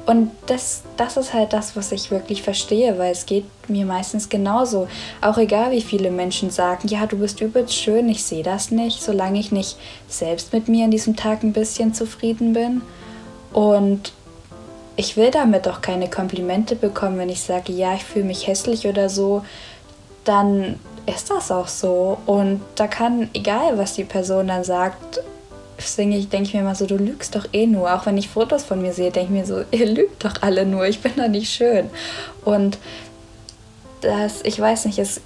Und 0.05 0.31
das, 0.45 0.83
das 0.97 1.17
ist 1.17 1.33
halt 1.33 1.51
das, 1.51 1.75
was 1.75 1.91
ich 1.91 2.11
wirklich 2.11 2.43
verstehe, 2.43 2.99
weil 2.99 3.11
es 3.11 3.25
geht 3.25 3.45
mir 3.67 3.87
meistens 3.87 4.29
genauso. 4.29 4.87
Auch 5.19 5.37
egal, 5.39 5.71
wie 5.71 5.81
viele 5.81 6.11
Menschen 6.11 6.51
sagen, 6.51 6.87
ja, 6.87 7.07
du 7.07 7.17
bist 7.17 7.41
übelst 7.41 7.73
schön, 7.73 8.07
ich 8.07 8.23
sehe 8.23 8.43
das 8.43 8.69
nicht, 8.69 9.01
solange 9.01 9.39
ich 9.39 9.51
nicht 9.51 9.77
selbst 10.07 10.53
mit 10.53 10.67
mir 10.67 10.85
an 10.85 10.91
diesem 10.91 11.15
Tag 11.15 11.41
ein 11.41 11.53
bisschen 11.53 11.95
zufrieden 11.95 12.53
bin. 12.53 12.81
Und 13.51 14.13
ich 14.97 15.17
will 15.17 15.31
damit 15.31 15.67
auch 15.67 15.81
keine 15.81 16.09
Komplimente 16.09 16.75
bekommen, 16.75 17.17
wenn 17.17 17.29
ich 17.29 17.41
sage, 17.41 17.73
ja, 17.73 17.93
ich 17.95 18.03
fühle 18.03 18.25
mich 18.25 18.47
hässlich 18.47 18.87
oder 18.87 19.09
so, 19.09 19.43
dann 20.23 20.79
ist 21.05 21.29
das 21.29 21.51
auch 21.51 21.67
so. 21.67 22.17
Und 22.25 22.61
da 22.75 22.87
kann, 22.87 23.29
egal 23.33 23.77
was 23.77 23.93
die 23.93 24.05
Person 24.05 24.47
dann 24.47 24.63
sagt, 24.63 25.21
singe 25.77 26.17
ich, 26.17 26.29
denke 26.29 26.47
ich 26.47 26.53
mir 26.53 26.61
immer 26.61 26.75
so, 26.75 26.85
du 26.85 26.95
lügst 26.95 27.35
doch 27.35 27.45
eh 27.51 27.67
nur. 27.67 27.93
Auch 27.93 28.05
wenn 28.05 28.17
ich 28.17 28.29
Fotos 28.29 28.63
von 28.63 28.81
mir 28.81 28.93
sehe, 28.93 29.11
denke 29.11 29.33
ich 29.33 29.39
mir 29.39 29.45
so, 29.45 29.63
ihr 29.71 29.85
lügt 29.85 30.23
doch 30.23 30.41
alle 30.41 30.65
nur, 30.65 30.87
ich 30.87 31.01
bin 31.01 31.13
doch 31.17 31.27
nicht 31.27 31.51
schön. 31.51 31.89
Und 32.45 32.77
das, 34.01 34.41
ich 34.43 34.59
weiß 34.59 34.85
nicht, 34.85 34.99
es, 34.99 35.19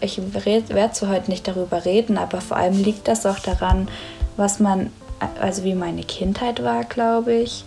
ich 0.00 0.20
werde 0.34 0.92
zu 0.92 1.08
heute 1.08 1.30
nicht 1.30 1.46
darüber 1.46 1.84
reden, 1.84 2.16
aber 2.16 2.40
vor 2.40 2.56
allem 2.56 2.82
liegt 2.82 3.06
das 3.06 3.26
auch 3.26 3.38
daran, 3.38 3.88
was 4.36 4.60
man, 4.60 4.90
also 5.40 5.64
wie 5.64 5.74
meine 5.74 6.04
Kindheit 6.04 6.62
war, 6.62 6.84
glaube 6.84 7.34
ich 7.34 7.64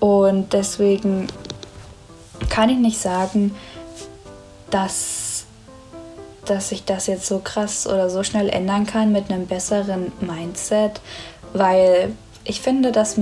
und 0.00 0.52
deswegen 0.52 1.28
kann 2.48 2.70
ich 2.70 2.78
nicht 2.78 2.98
sagen, 2.98 3.54
dass, 4.70 5.44
dass 6.44 6.72
ich 6.72 6.84
das 6.84 7.06
jetzt 7.06 7.26
so 7.26 7.40
krass 7.42 7.86
oder 7.86 8.10
so 8.10 8.22
schnell 8.22 8.48
ändern 8.48 8.86
kann 8.86 9.12
mit 9.12 9.30
einem 9.30 9.46
besseren 9.46 10.12
Mindset, 10.20 11.00
weil 11.52 12.12
ich 12.44 12.60
finde, 12.60 12.92
dass 12.92 13.16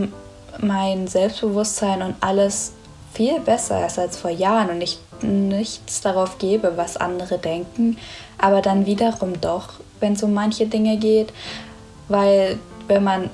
mein 0.59 1.07
Selbstbewusstsein 1.07 2.03
und 2.03 2.17
alles 2.21 2.73
viel 3.13 3.41
besser 3.41 3.87
ist 3.87 3.99
als 3.99 4.19
vor 4.19 4.31
Jahren 4.31 4.71
und 4.71 4.81
ich 4.81 4.99
nichts 5.23 6.03
darauf 6.03 6.39
gebe, 6.39 6.77
was 6.77 6.97
andere 6.97 7.39
denken, 7.39 7.97
aber 8.39 8.61
dann 8.61 8.85
wiederum 8.85 9.41
doch, 9.41 9.75
wenn 10.01 10.13
es 10.13 10.23
um 10.23 10.35
manche 10.35 10.67
Dinge 10.67 10.99
geht, 10.99 11.33
weil 12.09 12.59
wenn 12.87 13.03
man 13.03 13.31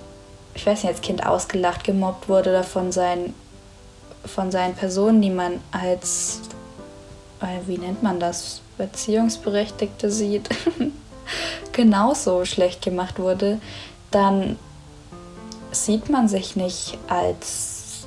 ich 0.54 0.66
weiß 0.66 0.82
nicht, 0.82 0.92
als 0.92 1.00
Kind 1.00 1.26
ausgelacht, 1.26 1.84
gemobbt 1.84 2.28
wurde 2.28 2.50
oder 2.50 2.64
von 2.64 2.92
seinen, 2.92 3.34
von 4.24 4.50
seinen 4.50 4.74
Personen, 4.74 5.22
die 5.22 5.30
man 5.30 5.60
als, 5.70 6.40
äh, 7.40 7.66
wie 7.66 7.78
nennt 7.78 8.02
man 8.02 8.20
das, 8.20 8.60
Beziehungsberechtigte 8.78 10.10
sieht, 10.10 10.48
genauso 11.72 12.44
schlecht 12.44 12.82
gemacht 12.82 13.18
wurde, 13.18 13.60
dann 14.10 14.58
sieht 15.70 16.10
man 16.10 16.28
sich 16.28 16.56
nicht 16.56 16.98
als, 17.08 18.06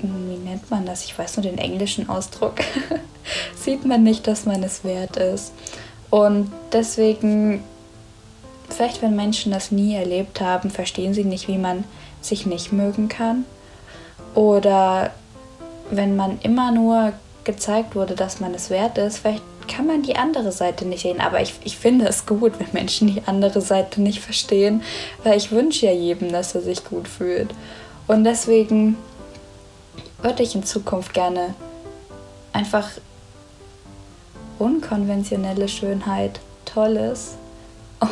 wie 0.00 0.36
nennt 0.36 0.70
man 0.70 0.86
das, 0.86 1.04
ich 1.04 1.18
weiß 1.18 1.36
nur 1.36 1.44
den 1.44 1.58
englischen 1.58 2.08
Ausdruck, 2.08 2.56
sieht 3.56 3.84
man 3.84 4.02
nicht, 4.02 4.26
dass 4.26 4.46
man 4.46 4.62
es 4.62 4.84
wert 4.84 5.16
ist. 5.16 5.52
Und 6.10 6.52
deswegen 6.72 7.64
Vielleicht, 8.74 9.02
wenn 9.02 9.14
Menschen 9.14 9.52
das 9.52 9.70
nie 9.70 9.94
erlebt 9.94 10.40
haben, 10.40 10.68
verstehen 10.68 11.14
sie 11.14 11.22
nicht, 11.22 11.46
wie 11.46 11.58
man 11.58 11.84
sich 12.20 12.44
nicht 12.44 12.72
mögen 12.72 13.08
kann. 13.08 13.44
Oder 14.34 15.12
wenn 15.90 16.16
man 16.16 16.40
immer 16.42 16.72
nur 16.72 17.12
gezeigt 17.44 17.94
wurde, 17.94 18.16
dass 18.16 18.40
man 18.40 18.52
es 18.52 18.70
wert 18.70 18.98
ist, 18.98 19.18
vielleicht 19.18 19.44
kann 19.68 19.86
man 19.86 20.02
die 20.02 20.16
andere 20.16 20.50
Seite 20.50 20.86
nicht 20.86 21.02
sehen. 21.02 21.20
Aber 21.20 21.40
ich, 21.40 21.54
ich 21.62 21.78
finde 21.78 22.08
es 22.08 22.26
gut, 22.26 22.58
wenn 22.58 22.66
Menschen 22.72 23.14
die 23.14 23.22
andere 23.26 23.60
Seite 23.60 24.02
nicht 24.02 24.18
verstehen, 24.18 24.82
weil 25.22 25.36
ich 25.36 25.52
wünsche 25.52 25.86
ja 25.86 25.92
jedem, 25.92 26.32
dass 26.32 26.56
er 26.56 26.62
sich 26.62 26.84
gut 26.84 27.06
fühlt. 27.06 27.54
Und 28.08 28.24
deswegen 28.24 28.96
würde 30.20 30.42
ich 30.42 30.56
in 30.56 30.64
Zukunft 30.64 31.14
gerne 31.14 31.54
einfach 32.52 32.88
unkonventionelle 34.58 35.68
Schönheit, 35.68 36.40
Tolles 36.64 37.36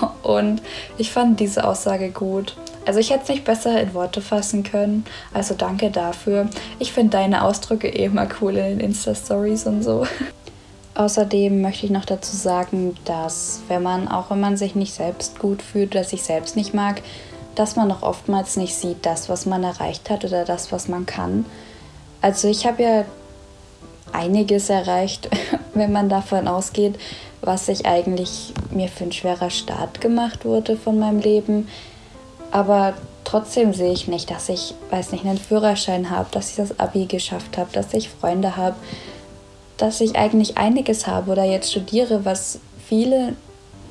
und 0.22 0.62
ich 0.98 1.10
fand 1.10 1.40
diese 1.40 1.64
Aussage 1.64 2.10
gut. 2.10 2.56
Also 2.84 2.98
ich 2.98 3.10
hätte 3.10 3.22
es 3.24 3.28
nicht 3.28 3.44
besser 3.44 3.80
in 3.80 3.94
Worte 3.94 4.20
fassen 4.20 4.62
können. 4.64 5.04
Also 5.32 5.54
danke 5.54 5.90
dafür. 5.90 6.48
Ich 6.78 6.92
finde 6.92 7.10
deine 7.10 7.44
Ausdrücke 7.44 7.88
eh 7.88 8.04
immer 8.04 8.26
cool 8.40 8.56
in 8.56 8.78
den 8.78 8.80
Insta-Stories 8.80 9.66
und 9.66 9.82
so. 9.82 10.06
Außerdem 10.94 11.62
möchte 11.62 11.86
ich 11.86 11.92
noch 11.92 12.04
dazu 12.04 12.36
sagen, 12.36 12.96
dass 13.06 13.62
wenn 13.68 13.82
man, 13.82 14.08
auch 14.08 14.30
wenn 14.30 14.40
man 14.40 14.56
sich 14.58 14.74
nicht 14.74 14.92
selbst 14.92 15.38
gut 15.38 15.62
fühlt 15.62 15.94
oder 15.94 16.04
sich 16.04 16.22
selbst 16.22 16.54
nicht 16.54 16.74
mag, 16.74 17.02
dass 17.54 17.76
man 17.76 17.90
auch 17.90 18.02
oftmals 18.02 18.56
nicht 18.56 18.74
sieht, 18.74 19.06
das, 19.06 19.28
was 19.28 19.46
man 19.46 19.64
erreicht 19.64 20.10
hat 20.10 20.24
oder 20.24 20.44
das, 20.44 20.70
was 20.70 20.88
man 20.88 21.06
kann. 21.06 21.46
Also 22.20 22.48
ich 22.48 22.66
habe 22.66 22.82
ja 22.82 23.04
einiges 24.12 24.68
erreicht, 24.68 25.28
wenn 25.74 25.92
man 25.92 26.08
davon 26.08 26.46
ausgeht, 26.46 26.98
was 27.42 27.68
ich 27.68 27.86
eigentlich 27.86 28.54
mir 28.70 28.88
für 28.88 29.04
ein 29.04 29.12
schwerer 29.12 29.50
Start 29.50 30.00
gemacht 30.00 30.44
wurde 30.44 30.76
von 30.76 30.98
meinem 30.98 31.20
Leben. 31.20 31.68
Aber 32.50 32.94
trotzdem 33.24 33.74
sehe 33.74 33.92
ich 33.92 34.08
nicht, 34.08 34.30
dass 34.30 34.48
ich, 34.48 34.74
weiß 34.90 35.12
nicht, 35.12 35.24
einen 35.24 35.38
Führerschein 35.38 36.10
habe, 36.10 36.28
dass 36.30 36.50
ich 36.50 36.56
das 36.56 36.78
Abi 36.78 37.06
geschafft 37.06 37.58
habe, 37.58 37.70
dass 37.72 37.92
ich 37.94 38.08
Freunde 38.08 38.56
habe, 38.56 38.76
dass 39.76 40.00
ich 40.00 40.16
eigentlich 40.16 40.56
einiges 40.56 41.06
habe 41.06 41.32
oder 41.32 41.44
jetzt 41.44 41.72
studiere, 41.72 42.24
was 42.24 42.60
viele 42.86 43.34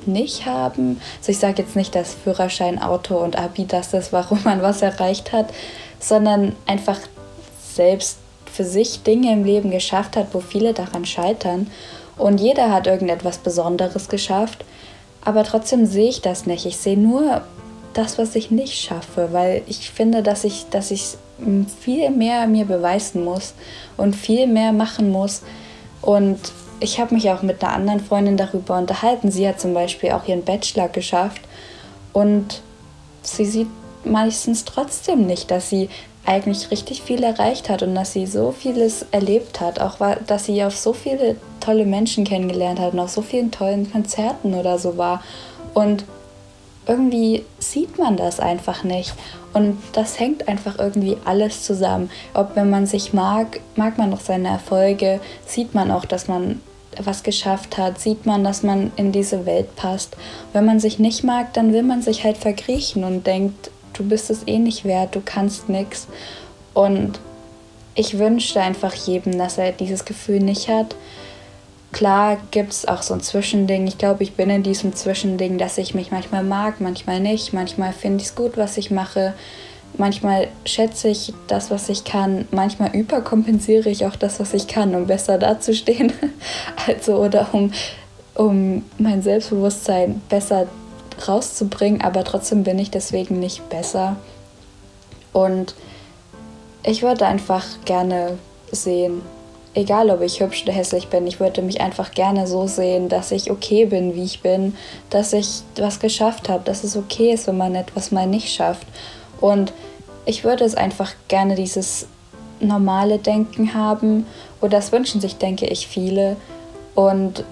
nicht 0.06 0.46
haben. 0.46 1.00
Also 1.18 1.32
ich 1.32 1.38
sage 1.38 1.62
jetzt 1.62 1.76
nicht, 1.76 1.94
dass 1.94 2.14
Führerschein, 2.14 2.80
Auto 2.80 3.16
und 3.16 3.36
Abi 3.36 3.66
das 3.66 3.92
ist, 3.92 4.12
warum 4.12 4.42
man 4.44 4.62
was 4.62 4.82
erreicht 4.82 5.32
hat, 5.32 5.52
sondern 6.00 6.56
einfach 6.66 6.98
selbst 7.74 8.18
für 8.52 8.64
sich 8.64 9.02
Dinge 9.02 9.32
im 9.32 9.44
Leben 9.44 9.70
geschafft 9.70 10.16
hat, 10.16 10.28
wo 10.32 10.40
viele 10.40 10.72
daran 10.74 11.04
scheitern. 11.04 11.68
Und 12.16 12.40
jeder 12.40 12.70
hat 12.70 12.86
irgendetwas 12.86 13.38
Besonderes 13.38 14.08
geschafft. 14.08 14.64
Aber 15.24 15.44
trotzdem 15.44 15.86
sehe 15.86 16.08
ich 16.08 16.20
das 16.20 16.46
nicht. 16.46 16.66
Ich 16.66 16.76
sehe 16.76 16.98
nur 16.98 17.42
das, 17.94 18.18
was 18.18 18.34
ich 18.34 18.50
nicht 18.50 18.74
schaffe, 18.74 19.28
weil 19.32 19.62
ich 19.66 19.90
finde, 19.90 20.22
dass 20.22 20.44
ich, 20.44 20.66
dass 20.70 20.90
ich 20.90 21.16
viel 21.80 22.10
mehr 22.10 22.46
mir 22.46 22.64
beweisen 22.64 23.24
muss 23.24 23.54
und 23.96 24.16
viel 24.16 24.46
mehr 24.46 24.72
machen 24.72 25.10
muss. 25.10 25.42
Und 26.00 26.38
ich 26.80 26.98
habe 27.00 27.14
mich 27.14 27.30
auch 27.30 27.42
mit 27.42 27.62
einer 27.62 27.74
anderen 27.74 28.00
Freundin 28.00 28.36
darüber 28.36 28.76
unterhalten. 28.76 29.30
Sie 29.30 29.46
hat 29.46 29.60
zum 29.60 29.74
Beispiel 29.74 30.12
auch 30.12 30.26
ihren 30.26 30.44
Bachelor 30.44 30.88
geschafft 30.88 31.40
und 32.12 32.60
sie 33.22 33.44
sieht 33.44 33.68
meistens 34.04 34.64
trotzdem 34.64 35.26
nicht, 35.26 35.50
dass 35.50 35.70
sie 35.70 35.88
eigentlich 36.24 36.70
richtig 36.70 37.02
viel 37.02 37.22
erreicht 37.22 37.68
hat 37.68 37.82
und 37.82 37.94
dass 37.94 38.12
sie 38.12 38.26
so 38.26 38.52
vieles 38.52 39.06
erlebt 39.10 39.60
hat, 39.60 39.80
auch 39.80 39.98
dass 40.26 40.46
sie 40.46 40.62
auf 40.64 40.76
so 40.76 40.92
viele 40.92 41.36
tolle 41.62 41.86
Menschen 41.86 42.24
kennengelernt 42.24 42.80
hat 42.80 42.92
und 42.92 43.00
auf 43.00 43.10
so 43.10 43.22
vielen 43.22 43.50
tollen 43.50 43.90
Konzerten 43.90 44.54
oder 44.54 44.78
so 44.78 44.96
war. 44.96 45.22
Und 45.74 46.04
irgendwie 46.86 47.44
sieht 47.58 47.98
man 47.98 48.16
das 48.16 48.40
einfach 48.40 48.84
nicht. 48.84 49.14
Und 49.52 49.78
das 49.92 50.18
hängt 50.18 50.48
einfach 50.48 50.78
irgendwie 50.78 51.16
alles 51.24 51.62
zusammen. 51.62 52.10
Ob 52.34 52.56
wenn 52.56 52.70
man 52.70 52.86
sich 52.86 53.12
mag, 53.12 53.60
mag 53.76 53.98
man 53.98 54.10
noch 54.10 54.20
seine 54.20 54.48
Erfolge, 54.48 55.20
sieht 55.46 55.74
man 55.74 55.90
auch, 55.90 56.04
dass 56.04 56.28
man 56.28 56.60
was 57.02 57.22
geschafft 57.22 57.78
hat, 57.78 57.98
sieht 57.98 58.26
man, 58.26 58.44
dass 58.44 58.62
man 58.62 58.92
in 58.96 59.12
diese 59.12 59.46
Welt 59.46 59.76
passt. 59.76 60.16
Wenn 60.52 60.66
man 60.66 60.80
sich 60.80 60.98
nicht 60.98 61.24
mag, 61.24 61.52
dann 61.54 61.72
will 61.72 61.82
man 61.82 62.02
sich 62.02 62.24
halt 62.24 62.36
verkriechen 62.36 63.04
und 63.04 63.26
denkt, 63.26 63.70
du 63.94 64.04
bist 64.04 64.30
es 64.30 64.46
eh 64.46 64.58
nicht 64.58 64.84
wert, 64.84 65.14
du 65.14 65.22
kannst 65.24 65.68
nichts. 65.68 66.08
Und 66.74 67.20
ich 67.94 68.18
wünschte 68.18 68.60
einfach 68.60 68.94
jedem, 68.94 69.38
dass 69.38 69.58
er 69.58 69.72
dieses 69.72 70.04
Gefühl 70.04 70.40
nicht 70.40 70.68
hat. 70.68 70.94
Klar 71.92 72.38
gibt 72.50 72.72
es 72.72 72.88
auch 72.88 73.02
so 73.02 73.12
ein 73.12 73.20
Zwischending. 73.20 73.86
Ich 73.86 73.98
glaube, 73.98 74.22
ich 74.22 74.32
bin 74.32 74.48
in 74.48 74.62
diesem 74.62 74.94
Zwischending, 74.94 75.58
dass 75.58 75.76
ich 75.76 75.94
mich 75.94 76.10
manchmal 76.10 76.42
mag, 76.42 76.80
manchmal 76.80 77.20
nicht. 77.20 77.52
Manchmal 77.52 77.92
finde 77.92 78.22
ich 78.22 78.28
es 78.28 78.34
gut, 78.34 78.56
was 78.56 78.78
ich 78.78 78.90
mache. 78.90 79.34
Manchmal 79.98 80.48
schätze 80.64 81.08
ich 81.08 81.34
das, 81.48 81.70
was 81.70 81.90
ich 81.90 82.04
kann. 82.04 82.48
Manchmal 82.50 82.96
überkompensiere 82.96 83.90
ich 83.90 84.06
auch 84.06 84.16
das, 84.16 84.40
was 84.40 84.54
ich 84.54 84.66
kann, 84.68 84.94
um 84.94 85.06
besser 85.06 85.38
dazustehen. 85.38 86.12
Also, 86.86 87.16
oder 87.16 87.48
um, 87.52 87.70
um 88.34 88.84
mein 88.98 89.22
Selbstbewusstsein 89.22 90.22
besser 90.30 90.66
rauszubringen. 91.28 92.00
Aber 92.00 92.24
trotzdem 92.24 92.62
bin 92.62 92.78
ich 92.78 92.90
deswegen 92.90 93.38
nicht 93.38 93.68
besser. 93.68 94.16
Und 95.34 95.74
ich 96.84 97.02
würde 97.02 97.26
einfach 97.26 97.64
gerne 97.84 98.38
sehen, 98.70 99.20
egal 99.74 100.10
ob 100.10 100.20
ich 100.20 100.40
hübsch 100.40 100.64
oder 100.64 100.72
hässlich 100.72 101.08
bin, 101.08 101.26
ich 101.26 101.40
würde 101.40 101.62
mich 101.62 101.80
einfach 101.80 102.12
gerne 102.12 102.46
so 102.46 102.66
sehen, 102.66 103.08
dass 103.08 103.32
ich 103.32 103.50
okay 103.50 103.86
bin, 103.86 104.14
wie 104.14 104.24
ich 104.24 104.40
bin, 104.40 104.76
dass 105.10 105.32
ich 105.32 105.62
was 105.76 106.00
geschafft 106.00 106.48
habe, 106.48 106.64
dass 106.64 106.84
es 106.84 106.96
okay 106.96 107.32
ist, 107.32 107.46
wenn 107.46 107.56
man 107.56 107.74
etwas 107.74 108.10
mal 108.10 108.26
nicht 108.26 108.52
schafft. 108.52 108.86
Und 109.40 109.72
ich 110.24 110.44
würde 110.44 110.64
es 110.64 110.74
einfach 110.74 111.12
gerne 111.28 111.54
dieses 111.54 112.06
normale 112.60 113.18
Denken 113.18 113.74
haben 113.74 114.26
oder 114.60 114.76
das 114.76 114.92
wünschen 114.92 115.20
sich, 115.20 115.36
denke 115.36 115.66
ich, 115.66 115.88
viele. 115.88 116.36
Und 116.94 117.44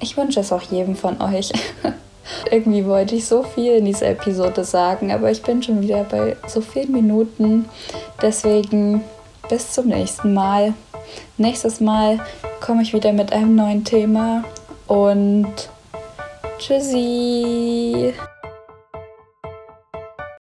ich 0.00 0.16
wünsche 0.16 0.40
es 0.40 0.52
auch 0.52 0.62
jedem 0.62 0.96
von 0.96 1.20
euch. 1.20 1.52
Irgendwie 2.50 2.86
wollte 2.86 3.16
ich 3.16 3.26
so 3.26 3.42
viel 3.42 3.72
in 3.72 3.84
dieser 3.84 4.08
Episode 4.08 4.64
sagen, 4.64 5.12
aber 5.12 5.30
ich 5.30 5.42
bin 5.42 5.62
schon 5.62 5.82
wieder 5.82 6.04
bei 6.04 6.36
so 6.46 6.62
vielen 6.62 6.92
Minuten. 6.92 7.66
Deswegen 8.22 9.02
bis 9.50 9.72
zum 9.72 9.88
nächsten 9.88 10.32
Mal. 10.32 10.72
Nächstes 11.36 11.80
Mal 11.80 12.20
komme 12.60 12.82
ich 12.82 12.92
wieder 12.92 13.12
mit 13.12 13.32
einem 13.32 13.54
neuen 13.54 13.84
Thema 13.84 14.44
und 14.86 15.52
tschüssi. 16.58 18.14